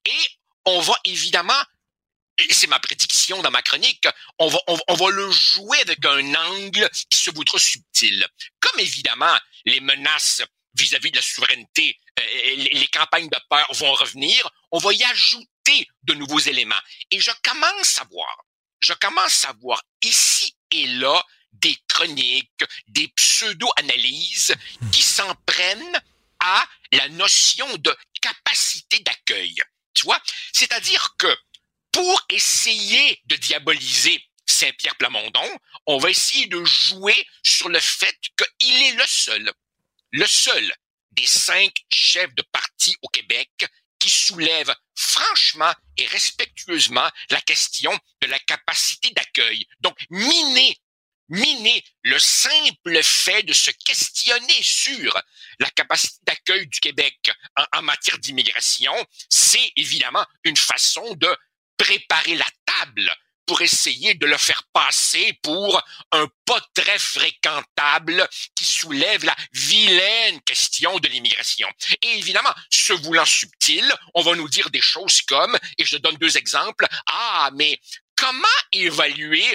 Et 0.05 0.27
on 0.65 0.79
va 0.79 0.95
évidemment 1.05 1.61
et 2.39 2.53
c'est 2.53 2.67
ma 2.67 2.79
prédiction 2.79 3.41
dans 3.41 3.49
ma 3.49 3.63
chronique, 3.63 4.07
on 4.37 4.47
va, 4.47 4.59
on, 4.67 4.93
va 4.93 5.09
le 5.09 5.31
jouer 5.31 5.79
avec 5.79 6.05
un 6.05 6.35
angle 6.35 6.87
qui 7.09 7.17
se 7.17 7.31
voudra 7.31 7.57
subtil. 7.57 8.27
Comme 8.59 8.79
évidemment, 8.79 9.35
les 9.65 9.79
menaces 9.79 10.43
vis-à-vis 10.77 11.11
de 11.11 11.17
la 11.17 11.21
souveraineté, 11.21 11.97
euh, 12.19 12.23
les 12.55 12.87
campagnes 12.87 13.29
de 13.29 13.39
peur 13.49 13.67
vont 13.73 13.93
revenir, 13.93 14.49
on 14.71 14.77
va 14.77 14.93
y 14.93 15.03
ajouter 15.03 15.87
de 16.03 16.13
nouveaux 16.13 16.39
éléments. 16.39 16.81
Et 17.11 17.19
je 17.19 17.31
commence 17.43 17.99
à 17.99 18.05
voir, 18.05 18.45
je 18.81 18.93
commence 18.93 19.45
à 19.45 19.53
voir 19.53 19.81
ici 20.03 20.55
et 20.71 20.87
là 20.87 21.23
des 21.53 21.77
chroniques, 21.87 22.63
des 22.87 23.07
pseudo-analyses 23.09 24.55
qui 24.91 25.01
s'en 25.01 25.33
prennent 25.45 26.01
à 26.39 26.67
la 26.91 27.09
notion 27.09 27.67
de 27.77 27.95
capacité 28.21 28.99
d'accueil. 28.99 29.55
Tu 29.93 30.03
vois? 30.03 30.21
C'est-à-dire 30.53 31.15
que 31.17 31.35
pour 31.91 32.21
essayer 32.29 33.19
de 33.25 33.35
diaboliser 33.37 34.23
Saint-Pierre 34.45 34.95
Plamondon, 34.97 35.49
on 35.87 35.97
va 35.97 36.09
essayer 36.09 36.47
de 36.47 36.63
jouer 36.63 37.15
sur 37.43 37.69
le 37.69 37.79
fait 37.79 38.17
qu'il 38.59 38.83
est 38.83 38.93
le 38.93 39.05
seul, 39.07 39.51
le 40.11 40.25
seul 40.25 40.73
des 41.11 41.25
cinq 41.25 41.73
chefs 41.91 42.33
de 42.35 42.43
parti 42.51 42.95
au 43.01 43.07
Québec 43.09 43.49
qui 43.99 44.09
soulève 44.09 44.73
franchement 44.95 45.73
et 45.97 46.05
respectueusement 46.07 47.09
la 47.29 47.41
question 47.41 47.97
de 48.21 48.27
la 48.27 48.39
capacité 48.39 49.09
d'accueil. 49.11 49.65
Donc, 49.79 49.97
miner, 50.09 50.77
miner 51.29 51.83
le 52.03 52.19
simple 52.19 53.01
fait 53.03 53.43
de 53.43 53.53
se 53.53 53.71
questionner 53.71 54.61
sur 54.61 55.19
la 55.59 55.69
capacité 55.71 56.19
d'accueil 56.23 56.67
du 56.67 56.79
Québec 56.79 57.17
en, 57.55 57.65
en 57.79 57.81
matière 57.81 58.19
d'immigration, 58.19 58.93
c'est 59.29 59.71
évidemment 59.75 60.25
une 60.43 60.57
façon 60.57 61.15
de 61.15 61.35
préparer 61.77 62.35
la 62.35 62.47
table 62.65 63.11
pour 63.47 63.61
essayer 63.61 64.13
de 64.13 64.27
le 64.27 64.37
faire 64.37 64.61
passer 64.73 65.39
pour 65.41 65.81
un 66.11 66.27
pas 66.45 66.61
très 66.75 66.99
fréquentable 66.99 68.27
qui 68.53 68.65
soulève 68.65 69.23
la 69.25 69.35
vilaine 69.53 70.39
question 70.41 70.99
de 70.99 71.07
l'immigration. 71.07 71.67
Et 72.01 72.19
évidemment, 72.19 72.53
ce 72.69 72.93
voulant 72.93 73.25
subtil, 73.25 73.91
on 74.13 74.21
va 74.21 74.35
nous 74.35 74.49
dire 74.49 74.69
des 74.69 74.81
choses 74.81 75.21
comme, 75.23 75.57
et 75.77 75.85
je 75.85 75.97
donne 75.97 76.17
deux 76.17 76.37
exemples, 76.37 76.85
ah, 77.07 77.49
mais 77.53 77.79
comment 78.15 78.47
évaluer 78.73 79.45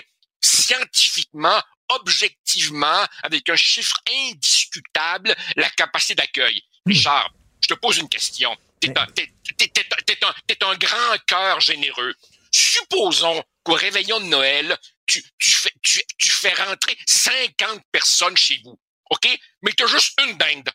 scientifiquement, 0.41 1.63
objectivement, 1.91 3.07
avec 3.23 3.49
un 3.51 3.57
chiffre 3.57 3.97
indiscutable, 4.11 5.37
la 5.57 5.69
capacité 5.71 6.15
d'accueil? 6.15 6.63
Richard, 6.87 7.31
je 7.61 7.69
te 7.69 7.75
pose 7.75 7.99
une 7.99 8.09
question. 8.09 8.57
T'es 8.81 8.99
un, 8.99 9.03
un, 9.03 10.71
un 10.71 10.77
grand 10.77 11.19
cœur 11.27 11.61
généreux. 11.61 12.15
Supposons 12.51 13.43
qu'au 13.63 13.75
réveillon 13.75 14.21
de 14.21 14.27
Noël, 14.27 14.77
tu, 15.07 15.23
tu, 15.39 15.51
fais, 15.51 15.73
tu, 15.83 16.03
tu 16.19 16.31
fais 16.31 16.53
rentrer 16.55 16.97
50 17.07 17.83
personnes 17.91 18.37
chez 18.37 18.61
vous. 18.65 18.79
OK? 19.11 19.29
Mais 19.63 19.73
tu 19.73 19.85
as 19.85 19.87
juste 19.87 20.19
une 20.21 20.37
dinde. 20.39 20.71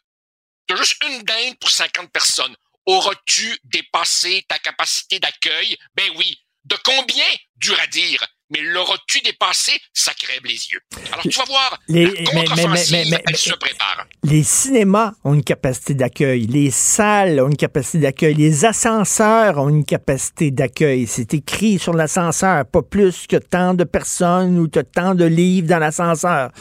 Tu 0.68 0.74
as 0.74 0.78
juste 0.78 1.04
une 1.04 1.24
dinde 1.24 1.58
pour 1.60 1.70
50 1.70 2.12
personnes. 2.12 2.56
Auras-tu 2.86 3.58
dépassé 3.64 4.46
ta 4.48 4.60
capacité 4.60 5.20
d'accueil? 5.20 5.78
Ben 5.96 6.12
oui. 6.16 6.40
De 6.66 6.78
combien? 6.84 7.26
Dur 7.56 7.80
à 7.80 7.88
dire? 7.88 8.26
Mais 8.50 8.62
l'auras-tu 8.62 9.20
dépassé? 9.22 9.74
Ça 9.94 10.14
crève 10.14 10.44
les 10.46 10.68
yeux. 10.68 10.80
Alors, 11.12 11.24
tu 11.24 11.38
vas 11.38 11.46
voir, 11.46 11.80
les, 11.88 12.06
la 12.06 12.34
mais, 12.70 13.22
elle 13.28 13.36
se 13.36 13.54
prépare. 13.54 14.06
Les 14.24 14.44
cinémas 14.44 15.14
ont 15.24 15.34
une 15.34 15.44
capacité 15.44 15.94
d'accueil, 15.94 16.48
les 16.48 16.72
salles 16.72 17.42
ont 17.42 17.50
une 17.50 17.58
capacité 17.58 18.00
d'accueil, 18.00 18.36
les 18.36 18.66
ascenseurs 18.66 19.58
ont 19.58 19.70
une 19.70 19.86
capacité 19.86 20.52
d'accueil. 20.52 21.08
C'est 21.08 21.34
écrit 21.34 21.80
sur 21.80 21.94
l'ascenseur, 21.94 22.66
pas 22.66 22.82
plus 22.82 23.28
que 23.28 23.38
tant 23.38 23.74
de 23.74 23.84
personnes 23.84 24.58
ou 24.60 24.68
tant 24.68 25.16
de 25.16 25.26
livres 25.26 25.68
dans 25.68 25.80
l'ascenseur. 25.80 26.52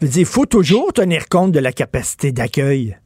Il 0.00 0.26
faut 0.26 0.46
toujours 0.46 0.92
tenir 0.92 1.28
compte 1.28 1.52
de 1.52 1.60
la 1.60 1.72
capacité 1.72 2.32
d'accueil. 2.32 2.96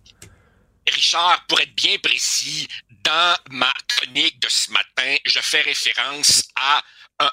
Richard, 0.88 1.44
pour 1.47 1.61
être 1.61 1.75
bien 1.76 1.97
précis, 2.02 2.66
dans 3.04 3.37
ma 3.50 3.73
chronique 3.88 4.40
de 4.40 4.49
ce 4.49 4.70
matin, 4.73 5.14
je 5.25 5.38
fais 5.40 5.61
référence 5.62 6.49
à 6.56 6.82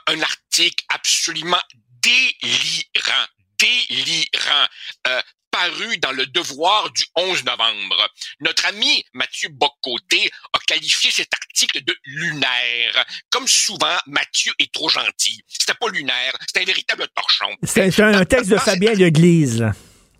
un, 0.07 0.21
article 0.21 0.46
absolument 0.89 1.61
délirant, 2.01 3.27
délirant, 3.59 4.67
euh, 5.07 5.21
paru 5.51 5.97
dans 5.97 6.11
le 6.11 6.25
Devoir 6.27 6.91
du 6.91 7.03
11 7.15 7.43
novembre. 7.45 8.09
Notre 8.41 8.65
ami 8.67 9.03
Mathieu 9.13 9.49
Bocoté 9.49 10.29
a 10.53 10.59
qualifié 10.59 11.09
cet 11.11 11.33
article 11.33 11.83
de 11.83 11.95
lunaire. 12.05 13.05
Comme 13.29 13.47
souvent, 13.47 13.97
Mathieu 14.05 14.53
est 14.59 14.71
trop 14.71 14.89
gentil. 14.89 15.41
C'était 15.47 15.73
pas 15.73 15.89
lunaire, 15.89 16.33
c'était 16.41 16.61
un 16.61 16.65
véritable 16.65 17.07
torchon. 17.15 17.55
C'est 17.63 17.99
un, 17.99 18.25
texte 18.25 18.49
de 18.49 18.57
Fabien 18.57 18.93
Leglise. 18.93 19.65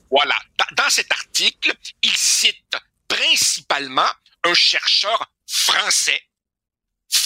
Voilà. 0.10 0.36
dans 0.76 0.90
cet 0.90 1.12
article, 1.12 1.74
il 2.02 2.16
cite 2.16 2.76
principalement 3.08 4.10
un 4.44 4.54
chercheur 4.54 5.32
français 5.46 6.22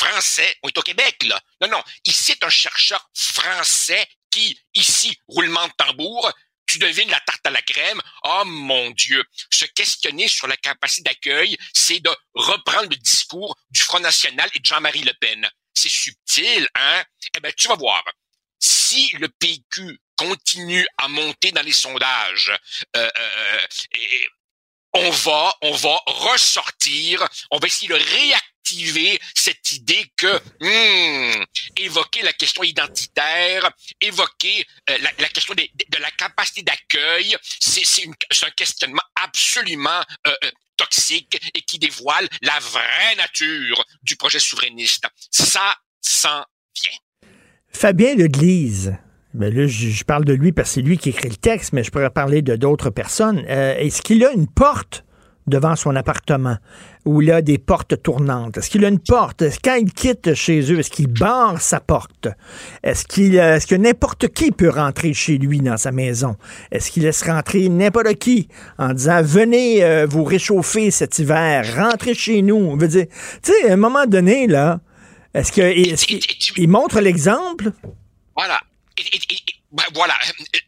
français, 0.01 0.57
on 0.63 0.69
est 0.69 0.77
au 0.77 0.81
Québec, 0.81 1.23
là. 1.23 1.39
Non, 1.61 1.67
non, 1.69 1.83
ici, 2.05 2.23
c'est 2.23 2.43
un 2.43 2.49
chercheur 2.49 3.09
français 3.13 4.07
qui, 4.31 4.59
ici, 4.75 5.17
roulement 5.27 5.67
de 5.67 5.73
tambour, 5.77 6.31
tu 6.65 6.79
devines 6.79 7.09
la 7.09 7.19
tarte 7.19 7.45
à 7.45 7.49
la 7.49 7.61
crème. 7.61 8.01
Oh 8.23 8.43
mon 8.45 8.91
Dieu, 8.91 9.23
se 9.51 9.65
questionner 9.65 10.27
sur 10.27 10.47
la 10.47 10.55
capacité 10.55 11.03
d'accueil, 11.03 11.57
c'est 11.73 11.99
de 11.99 12.09
reprendre 12.33 12.89
le 12.89 12.95
discours 12.95 13.57
du 13.69 13.81
Front 13.81 13.99
National 13.99 14.49
et 14.53 14.59
de 14.59 14.65
Jean-Marie 14.65 15.03
Le 15.03 15.13
Pen. 15.19 15.49
C'est 15.73 15.89
subtil, 15.89 16.67
hein? 16.75 17.03
Eh 17.35 17.39
ben, 17.39 17.51
tu 17.55 17.67
vas 17.67 17.75
voir. 17.75 18.03
Si 18.59 19.09
le 19.17 19.27
PQ 19.27 19.99
continue 20.15 20.87
à 20.97 21.07
monter 21.07 21.51
dans 21.51 21.63
les 21.63 21.73
sondages, 21.73 22.51
euh, 22.95 23.09
euh, 23.17 23.67
et 23.93 24.27
on 24.93 25.09
va, 25.09 25.55
on 25.61 25.71
va 25.71 25.99
ressortir, 26.05 27.27
on 27.49 27.59
va 27.59 27.67
essayer 27.67 27.87
de 27.87 27.95
réactiver 27.95 28.50
cette 29.33 29.71
idée 29.71 30.05
que 30.17 30.41
hmm, 30.61 31.43
évoquer 31.77 32.21
la 32.21 32.33
question 32.33 32.63
identitaire, 32.63 33.69
évoquer 33.99 34.65
euh, 34.89 34.97
la, 35.19 35.27
question 35.29 35.53
de, 35.55 35.63
la 35.99 36.11
capacité 36.11 36.63
d'accueil, 36.63 37.35
c'est 37.59 38.05
un 38.05 38.49
questionnement 38.55 39.01
absolument 39.23 40.01
euh, 40.27 40.31
euh, 40.43 40.51
toxique 40.77 41.39
et 41.53 41.61
qui 41.61 41.79
dévoile 41.79 42.27
la 42.41 42.57
vraie 42.59 43.15
nature 43.17 43.83
du 44.03 44.15
projet 44.15 44.39
souverainiste. 44.39 45.05
Ça 45.29 45.75
s'en 46.01 46.43
vient. 46.81 47.29
Fabien 47.69 48.15
Leglise, 48.15 48.95
ben 49.33 49.53
là, 49.53 49.65
je, 49.67 50.03
parle 50.03 50.25
de 50.25 50.33
lui 50.33 50.51
parce 50.51 50.69
que 50.69 50.75
c'est 50.75 50.81
lui 50.81 50.97
qui 50.97 51.09
écrit 51.09 51.29
le 51.29 51.37
texte, 51.37 51.73
mais 51.73 51.83
je 51.83 51.91
pourrais 51.91 52.09
parler 52.09 52.41
de 52.41 52.55
d'autres 52.55 52.89
personnes. 52.89 53.39
Est-ce 53.47 54.01
qu'il 54.01 54.25
a 54.25 54.31
une 54.31 54.47
porte 54.47 55.05
devant 55.47 55.75
son 55.75 55.95
appartement? 55.95 56.57
Où 57.05 57.21
il 57.21 57.31
a 57.31 57.41
des 57.41 57.57
portes 57.57 58.01
tournantes? 58.01 58.57
Est-ce 58.57 58.69
qu'il 58.69 58.85
a 58.85 58.87
une 58.87 58.99
porte? 58.99 59.43
Quand 59.63 59.75
il 59.75 59.91
quitte 59.91 60.33
chez 60.33 60.61
eux, 60.71 60.79
est-ce 60.79 60.91
qu'il 60.91 61.07
barre 61.07 61.61
sa 61.61 61.79
porte? 61.79 62.27
Est-ce 62.83 63.05
qu'il 63.05 63.39
euh, 63.39 63.55
est-ce 63.55 63.67
que 63.67 63.75
n'importe 63.75 64.27
qui 64.29 64.51
peut 64.51 64.69
rentrer 64.69 65.13
chez 65.13 65.37
lui 65.37 65.59
dans 65.59 65.77
sa 65.77 65.91
maison? 65.91 66.35
Est-ce 66.71 66.91
qu'il 66.91 67.03
laisse 67.03 67.23
rentrer 67.23 67.69
n'importe 67.69 68.15
qui 68.15 68.47
en 68.77 68.93
disant 68.93 69.21
venez 69.21 69.83
euh, 69.83 70.05
vous 70.05 70.23
réchauffer 70.23 70.91
cet 70.91 71.19
hiver, 71.19 71.65
rentrez 71.75 72.13
chez 72.13 72.41
nous? 72.41 72.77
veut 72.77 72.87
dire, 72.87 73.05
tu 73.43 73.51
sais, 73.51 73.69
à 73.69 73.73
un 73.73 73.77
moment 73.77 74.05
donné, 74.05 74.47
là, 74.47 74.79
est-ce 75.33 75.51
que 75.51 76.59
il 76.59 76.69
montre 76.69 76.99
l'exemple? 76.99 77.71
Voilà. 78.35 78.59
Ben, 79.71 79.85
voilà, 79.93 80.19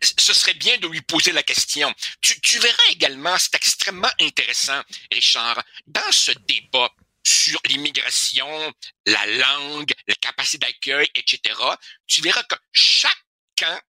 ce 0.02 0.34
serait 0.34 0.54
bien 0.54 0.78
de 0.78 0.88
lui 0.88 1.02
poser 1.02 1.34
la 1.34 1.44
question. 1.44 1.94
Tu, 2.22 2.40
tu 2.40 2.58
verras 2.60 2.84
également, 2.92 3.38
c'est 3.38 3.56
extrêmement 3.56 4.12
intéressant, 4.22 4.82
Richard, 5.12 5.62
dans 5.88 6.12
ce 6.12 6.32
débat 6.48 6.90
sur 7.26 7.60
l'immigration, 7.66 8.74
la 9.06 9.26
langue, 9.26 9.92
la 10.08 10.16
capacité 10.16 10.60
d'accueil, 10.60 11.10
etc., 11.16 11.60
tu 12.08 12.22
verras 12.22 12.44
que 12.44 12.56
chacun 12.72 13.80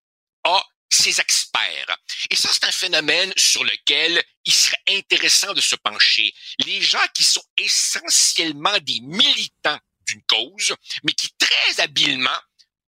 a 0.45 0.65
ses 0.91 1.21
experts. 1.21 1.97
Et 2.31 2.37
ça, 2.37 2.51
c'est 2.53 2.65
un 2.65 2.73
phénomène 2.73 3.33
sur 3.37 3.65
lequel 3.65 4.23
il 4.45 4.53
serait 4.53 4.83
intéressant 4.89 5.53
de 5.53 5.61
se 5.61 5.77
pencher. 5.77 6.33
Les 6.59 6.81
gens 6.81 7.07
qui 7.15 7.25
sont 7.25 7.43
essentiellement 7.57 8.79
des 8.81 9.01
militants 9.01 9.79
d'une 10.07 10.23
cause, 10.23 10.75
mais 11.03 11.13
qui 11.13 11.29
très 11.39 11.81
habilement 11.81 12.39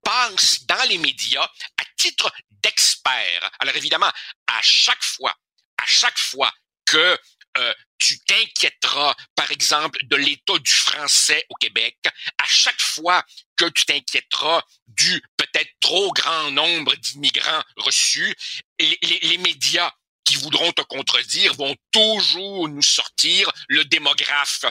pensent 0.03 0.65
dans 0.67 0.89
les 0.89 0.99
médias 0.99 1.49
titre 1.97 2.33
d'expert. 2.51 3.51
Alors 3.59 3.77
évidemment, 3.77 4.11
à 4.47 4.61
chaque 4.63 5.03
fois, 5.03 5.35
à 5.79 5.87
chaque 5.87 6.19
fois 6.19 6.53
que 6.85 7.19
euh, 7.59 7.75
tu 7.99 8.19
t'inquiéteras, 8.21 9.15
par 9.35 9.51
exemple, 9.51 9.99
de 10.05 10.17
l'état 10.17 10.59
du 10.59 10.71
français 10.71 11.45
au 11.49 11.55
Québec, 11.55 11.97
à 12.39 12.47
chaque 12.47 12.81
fois 12.81 13.25
que 13.57 13.65
tu 13.71 13.87
t'inquiéteras 13.87 14.63
du 14.87 15.23
peut-être 15.37 15.71
trop 15.81 16.13
grand 16.13 16.51
nombre 16.51 16.95
d'immigrants 16.97 17.63
reçus, 17.77 18.35
les, 18.79 18.99
les 19.01 19.39
médias 19.39 19.91
qui 20.27 20.37
voudront 20.37 20.73
te 20.73 20.83
contredire 20.83 21.55
vont 21.55 21.75
toujours 21.93 22.69
nous 22.69 22.83
sortir 22.83 23.51
le 23.69 23.85
démographe 23.85 24.65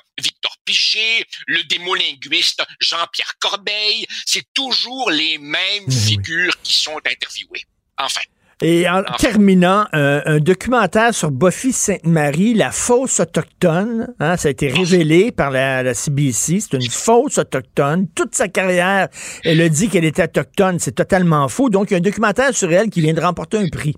Piché, 0.65 1.25
le 1.47 1.63
démolinguiste 1.63 2.63
Jean-Pierre 2.79 3.33
Corbeil. 3.39 4.05
C'est 4.25 4.45
toujours 4.53 5.11
les 5.11 5.37
mêmes 5.37 5.91
figures 5.91 6.53
qui 6.63 6.73
sont 6.73 6.97
interviewées. 6.97 7.63
Enfin. 7.97 8.21
Et 8.61 8.87
en 8.87 9.03
terminant, 9.03 9.85
euh, 9.93 10.21
un 10.25 10.39
documentaire 10.39 11.13
sur 11.13 11.29
Buffy 11.29 11.73
Sainte-Marie, 11.73 12.53
la 12.53 12.71
fausse 12.71 13.19
autochtone, 13.19 14.13
hein, 14.21 14.37
ça 14.37 14.47
a 14.47 14.51
été 14.51 14.69
révélé 14.69 15.33
par 15.33 15.51
la, 15.51 15.83
la 15.83 15.93
CBC, 15.93 16.61
c'est 16.61 16.77
une 16.77 16.89
fausse 16.89 17.37
autochtone. 17.37 18.07
Toute 18.15 18.33
sa 18.33 18.47
carrière, 18.47 19.09
elle 19.43 19.59
a 19.59 19.67
dit 19.67 19.89
qu'elle 19.89 20.05
était 20.05 20.23
autochtone, 20.23 20.79
c'est 20.79 20.93
totalement 20.93 21.49
faux. 21.49 21.69
Donc, 21.69 21.91
il 21.91 21.93
y 21.93 21.95
a 21.95 21.97
un 21.97 22.01
documentaire 22.01 22.55
sur 22.55 22.71
elle 22.71 22.89
qui 22.89 23.01
vient 23.01 23.13
de 23.13 23.19
remporter 23.19 23.57
un 23.57 23.67
prix. 23.67 23.95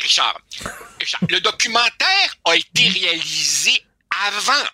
Richard, 0.00 0.40
Richard, 1.00 1.20
le 1.28 1.40
documentaire 1.40 2.36
a 2.44 2.56
été 2.56 2.88
réalisé 2.88 3.72
avant, 4.28 4.68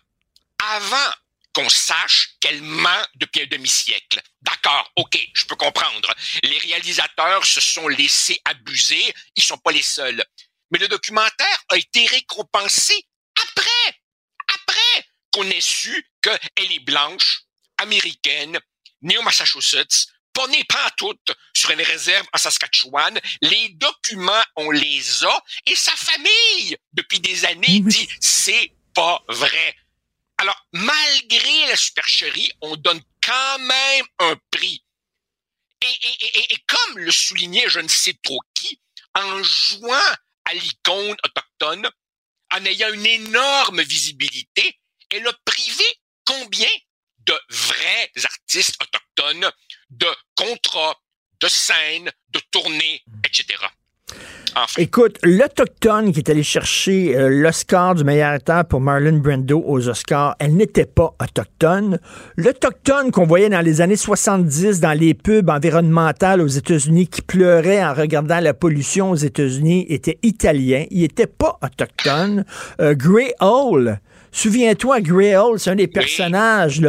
avant 0.71 1.13
qu'on 1.53 1.69
sache 1.69 2.31
qu'elle 2.41 2.63
ment 2.63 3.07
depuis 3.17 3.43
un 3.43 3.47
demi-siècle. 3.47 4.23
D'accord, 4.41 4.91
ok, 4.97 5.19
je 5.35 5.45
peux 5.45 5.57
comprendre. 5.57 6.15
Les 6.43 6.59
réalisateurs 6.59 7.45
se 7.45 7.61
sont 7.61 7.89
laissés 7.89 8.41
abuser, 8.47 9.15
ils 9.37 9.43
sont 9.43 9.59
pas 9.59 9.73
les 9.73 9.83
seuls. 9.83 10.25
Mais 10.71 10.79
le 10.79 10.89
documentaire 10.89 11.65
a 11.69 11.77
été 11.77 12.07
récompensé 12.07 12.95
après, 13.43 14.01
après 14.49 15.07
qu'on 15.31 15.49
ait 15.51 15.61
su 15.61 16.07
qu'elle 16.23 16.73
est 16.73 16.85
blanche, 16.85 17.43
américaine, 17.79 18.59
née 19.03 19.19
au 19.19 19.23
Massachusetts, 19.23 20.07
pas 20.33 20.47
née 20.49 20.65
pas 20.65 20.91
toute 20.97 21.33
sur 21.55 21.71
une 21.71 21.83
réserve 21.83 22.27
en 22.33 22.39
Saskatchewan. 22.39 23.21
Les 23.43 23.69
documents, 23.71 24.43
on 24.57 24.71
les 24.71 25.25
a 25.25 25.45
et 25.67 25.77
sa 25.77 25.95
famille, 25.97 26.77
depuis 26.95 27.21
des 27.21 27.45
années, 27.45 27.81
dit 27.81 28.09
c'est 28.21 28.73
pas 28.95 29.23
vrai. 29.29 29.77
Alors, 30.43 30.67
malgré 30.73 31.67
la 31.69 31.77
supercherie, 31.77 32.51
on 32.63 32.75
donne 32.75 33.01
quand 33.23 33.59
même 33.61 34.05
un 34.19 34.37
prix. 34.51 34.85
Et, 35.81 36.57
comme 36.67 36.99
le 36.99 37.13
soulignait 37.13 37.69
je 37.69 37.79
ne 37.79 37.87
sais 37.87 38.19
trop 38.25 38.41
qui, 38.53 38.81
en 39.15 39.41
jouant 39.45 40.11
à 40.45 40.55
l'icône 40.55 41.17
autochtone, 41.25 41.89
en 42.51 42.65
ayant 42.65 42.93
une 42.93 43.07
énorme 43.07 43.83
visibilité, 43.83 44.81
elle 45.11 45.29
a 45.29 45.33
privé 45.45 45.85
combien 46.25 46.71
de 47.19 47.41
vrais 47.49 48.11
artistes 48.25 48.83
autochtones 48.83 49.53
de 49.91 50.09
contrats, 50.35 51.01
de 51.39 51.47
scènes, 51.47 52.11
de 52.31 52.41
tournées, 52.51 53.05
etc. 53.25 53.65
Écoute, 54.79 55.17
l'Autochtone 55.23 56.13
qui 56.13 56.21
est 56.21 56.31
allé 56.31 56.43
chercher 56.43 57.17
euh, 57.17 57.29
l'Oscar 57.29 57.95
du 57.95 58.05
meilleur 58.05 58.33
acteur 58.33 58.65
pour 58.67 58.81
Marlon 58.81 59.19
Brando 59.19 59.63
aux 59.67 59.89
Oscars, 59.89 60.37
elle 60.39 60.55
n'était 60.55 60.87
pas 60.87 61.15
autochtone. 61.23 61.99
L'Autochtone 62.37 63.11
qu'on 63.11 63.27
voyait 63.27 63.49
dans 63.49 63.63
les 63.63 63.81
années 63.81 63.97
70 63.97 64.81
dans 64.81 64.99
les 64.99 65.15
pubs 65.15 65.49
environnementales 65.49 66.41
aux 66.41 66.49
États-Unis 66.49 67.09
qui 67.09 67.23
pleurait 67.23 67.83
en 67.83 67.95
regardant 67.95 68.41
la 68.41 68.53
pollution 68.53 69.11
aux 69.11 69.17
États-Unis 69.17 69.87
était 69.89 70.19
italien. 70.23 70.85
Il 70.91 71.01
n'était 71.01 71.27
pas 71.27 71.59
autochtone. 71.63 72.45
Euh, 72.81 72.95
Grey 72.95 73.35
Hall. 73.41 74.01
Souviens-toi, 74.33 75.01
Grey 75.01 75.37
Hall, 75.37 75.59
c'est 75.59 75.71
un 75.71 75.77
des 75.77 75.89
personnages 75.89 76.81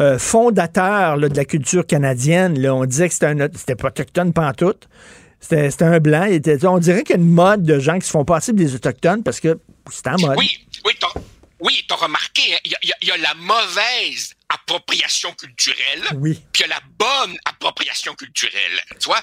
euh, 0.00 0.18
fondateurs 0.18 1.18
de 1.18 1.36
la 1.36 1.44
culture 1.44 1.86
canadienne. 1.86 2.64
On 2.68 2.84
disait 2.84 3.08
que 3.08 3.14
c'était 3.14 3.76
pas 3.76 3.88
autochtone 3.88 4.32
pantoute. 4.32 4.88
C'était 5.40 5.82
un 5.82 6.00
blanc. 6.00 6.28
on 6.64 6.78
dirait 6.78 7.04
qu'il 7.04 7.16
y 7.16 7.18
a 7.18 7.22
une 7.22 7.30
mode 7.30 7.62
de 7.62 7.78
gens 7.78 7.98
qui 7.98 8.06
se 8.06 8.10
font 8.10 8.24
passer 8.24 8.52
des 8.52 8.74
Autochtones 8.74 9.22
parce 9.22 9.40
que 9.40 9.58
c'est 9.90 10.06
en 10.08 10.18
mode. 10.18 10.36
Oui, 10.36 10.66
oui, 10.84 10.92
t'as 10.98 11.08
oui, 11.60 11.84
remarqué, 11.90 12.54
hein, 12.54 12.58
il 12.64 12.92
y, 13.02 13.10
a 13.10 13.16
la 13.16 13.34
mauvaise 13.34 14.34
appropriation 14.48 15.32
culturelle, 15.34 16.04
oui. 16.14 16.40
puis 16.52 16.62
il 16.62 16.68
y 16.68 16.72
a 16.72 16.74
la 16.74 16.80
bonne 16.96 17.36
appropriation 17.44 18.14
culturelle. 18.14 18.80
Tu 19.00 19.06
vois, 19.06 19.20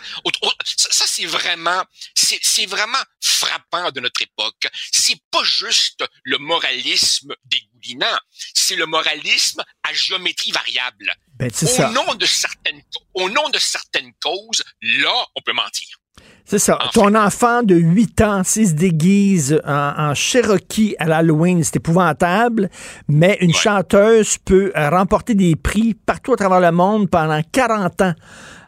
ça, 0.65 1.05
c'est 1.07 1.25
vraiment, 1.25 1.83
c'est 2.13 2.65
vraiment 2.65 3.01
frappant 3.21 3.89
de 3.91 4.01
notre 4.01 4.21
époque. 4.21 4.67
C'est 4.91 5.19
pas 5.31 5.43
juste 5.43 6.03
le 6.23 6.37
moralisme 6.37 7.33
dégoulinant, 7.45 8.19
c'est 8.53 8.75
le 8.75 8.85
moralisme 8.85 9.63
à 9.83 9.93
géométrie 9.93 10.51
variable. 10.51 11.13
Ben, 11.35 11.49
au 11.63 11.91
nom 11.91 12.15
de 12.15 12.25
certaines, 12.25 12.81
au 13.13 13.29
nom 13.29 13.49
de 13.49 13.59
certaines 13.59 14.13
causes, 14.21 14.63
là, 14.81 15.25
on 15.35 15.41
peut 15.41 15.53
mentir. 15.53 15.97
C'est 16.45 16.59
ça. 16.59 16.77
Ton 16.93 17.15
enfant 17.15 17.63
de 17.63 17.73
8 17.73 18.21
ans, 18.21 18.43
s'il 18.43 18.67
se 18.67 18.73
déguise 18.73 19.59
en, 19.65 20.13
Cherokee 20.13 20.95
à 20.99 21.05
l'Halloween, 21.05 21.63
c'est 21.63 21.77
épouvantable, 21.77 22.69
mais 23.07 23.37
une 23.41 23.53
chanteuse 23.53 24.37
peut 24.37 24.71
euh, 24.77 24.89
remporter 24.89 25.33
des 25.33 25.55
prix 25.55 25.95
partout 25.95 26.33
à 26.33 26.37
travers 26.37 26.59
le 26.59 26.71
monde 26.71 27.09
pendant 27.09 27.41
40 27.51 28.01
ans. 28.01 28.13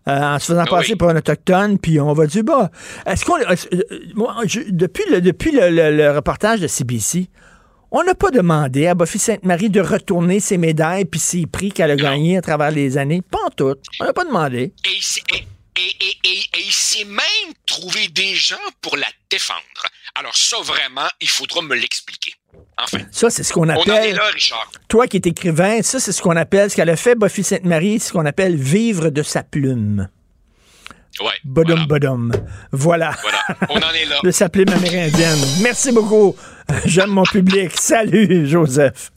Euh, 0.08 0.36
en 0.36 0.40
se 0.40 0.46
faisant 0.46 0.64
ah 0.66 0.70
passer 0.70 0.96
pour 0.96 1.10
un 1.10 1.18
autochtone, 1.18 1.78
puis 1.78 2.00
on 2.00 2.14
va 2.14 2.28
dire, 2.28 2.44
bah, 2.44 2.72
est-ce 3.06 3.26
qu'on... 3.26 3.36
Euh, 3.38 4.46
depuis 4.70 5.04
le, 5.12 5.20
depuis 5.20 5.52
le, 5.52 6.16
reportage 6.16 6.62
de 6.62 6.68
CBC, 6.68 7.28
on 7.92 8.04
n'a 8.04 8.16
pas 8.16 8.32
demandé 8.32 8.88
à 8.88 8.96
Buffy 8.96 9.20
Sainte-Marie 9.20 9.70
de 9.70 9.82
retourner 9.82 10.40
ses 10.40 10.58
médailles 10.58 11.04
puis 11.04 11.20
ses 11.20 11.46
prix 11.46 11.74
qu'elle 11.74 11.92
a 11.92 11.98
gagnés 11.98 12.38
à 12.38 12.42
travers 12.42 12.72
les 12.72 12.98
années. 12.98 13.22
Pas 13.22 13.40
en 13.46 13.50
tout. 13.50 13.76
On 14.00 14.06
n'a 14.06 14.14
pas 14.14 14.24
demandé. 14.24 14.72
Et, 14.86 15.36
et, 15.36 15.48
il 15.78 16.72
s'est 16.72 17.06
même 17.06 17.54
trouvé 17.66 18.08
des 18.10 18.36
gens 18.36 18.56
pour 18.82 18.98
la 18.98 19.08
défendre. 19.30 19.62
Alors 20.16 20.36
ça, 20.36 20.58
vraiment, 20.62 21.08
il 21.22 21.30
faudra 21.30 21.62
me 21.62 21.76
l'expliquer. 21.76 22.34
Enfin. 22.78 23.00
Ça, 23.12 23.30
c'est 23.30 23.44
ce 23.44 23.54
qu'on 23.54 23.70
appelle... 23.70 23.84
On 23.88 23.92
en 23.92 24.02
est 24.02 24.14
là, 24.14 24.28
Richard. 24.34 24.72
Toi 24.88 25.08
qui 25.08 25.18
es 25.18 25.22
écrivain, 25.26 25.82
ça, 25.82 26.00
c'est 26.00 26.12
ce 26.12 26.22
qu'on 26.22 26.36
appelle, 26.36 26.70
ce 26.70 26.76
qu'elle 26.76 26.90
a 26.90 26.96
fait, 26.96 27.16
Buffy 27.16 27.44
Sainte-Marie, 27.44 28.00
ce 28.00 28.12
qu'on 28.14 28.26
appelle 28.26 28.56
vivre 28.56 29.10
de 29.10 29.24
sa 29.24 29.44
plume. 29.44 30.10
Ouais. 31.20 31.34
Bodum, 31.44 31.86
bodum. 31.88 32.32
Voilà. 32.72 33.16
Voilà. 33.22 33.46
On 33.70 33.78
en 33.78 33.94
est 33.94 34.06
là. 34.06 34.20
de 34.24 34.32
sa 34.32 34.50
plume 34.50 34.70
amérindienne. 34.70 35.40
Merci 35.62 35.92
beaucoup. 35.92 36.36
J'aime 36.86 37.10
mon 37.10 37.24
public. 37.24 37.72
Salut, 37.76 38.48
Joseph. 38.48 39.12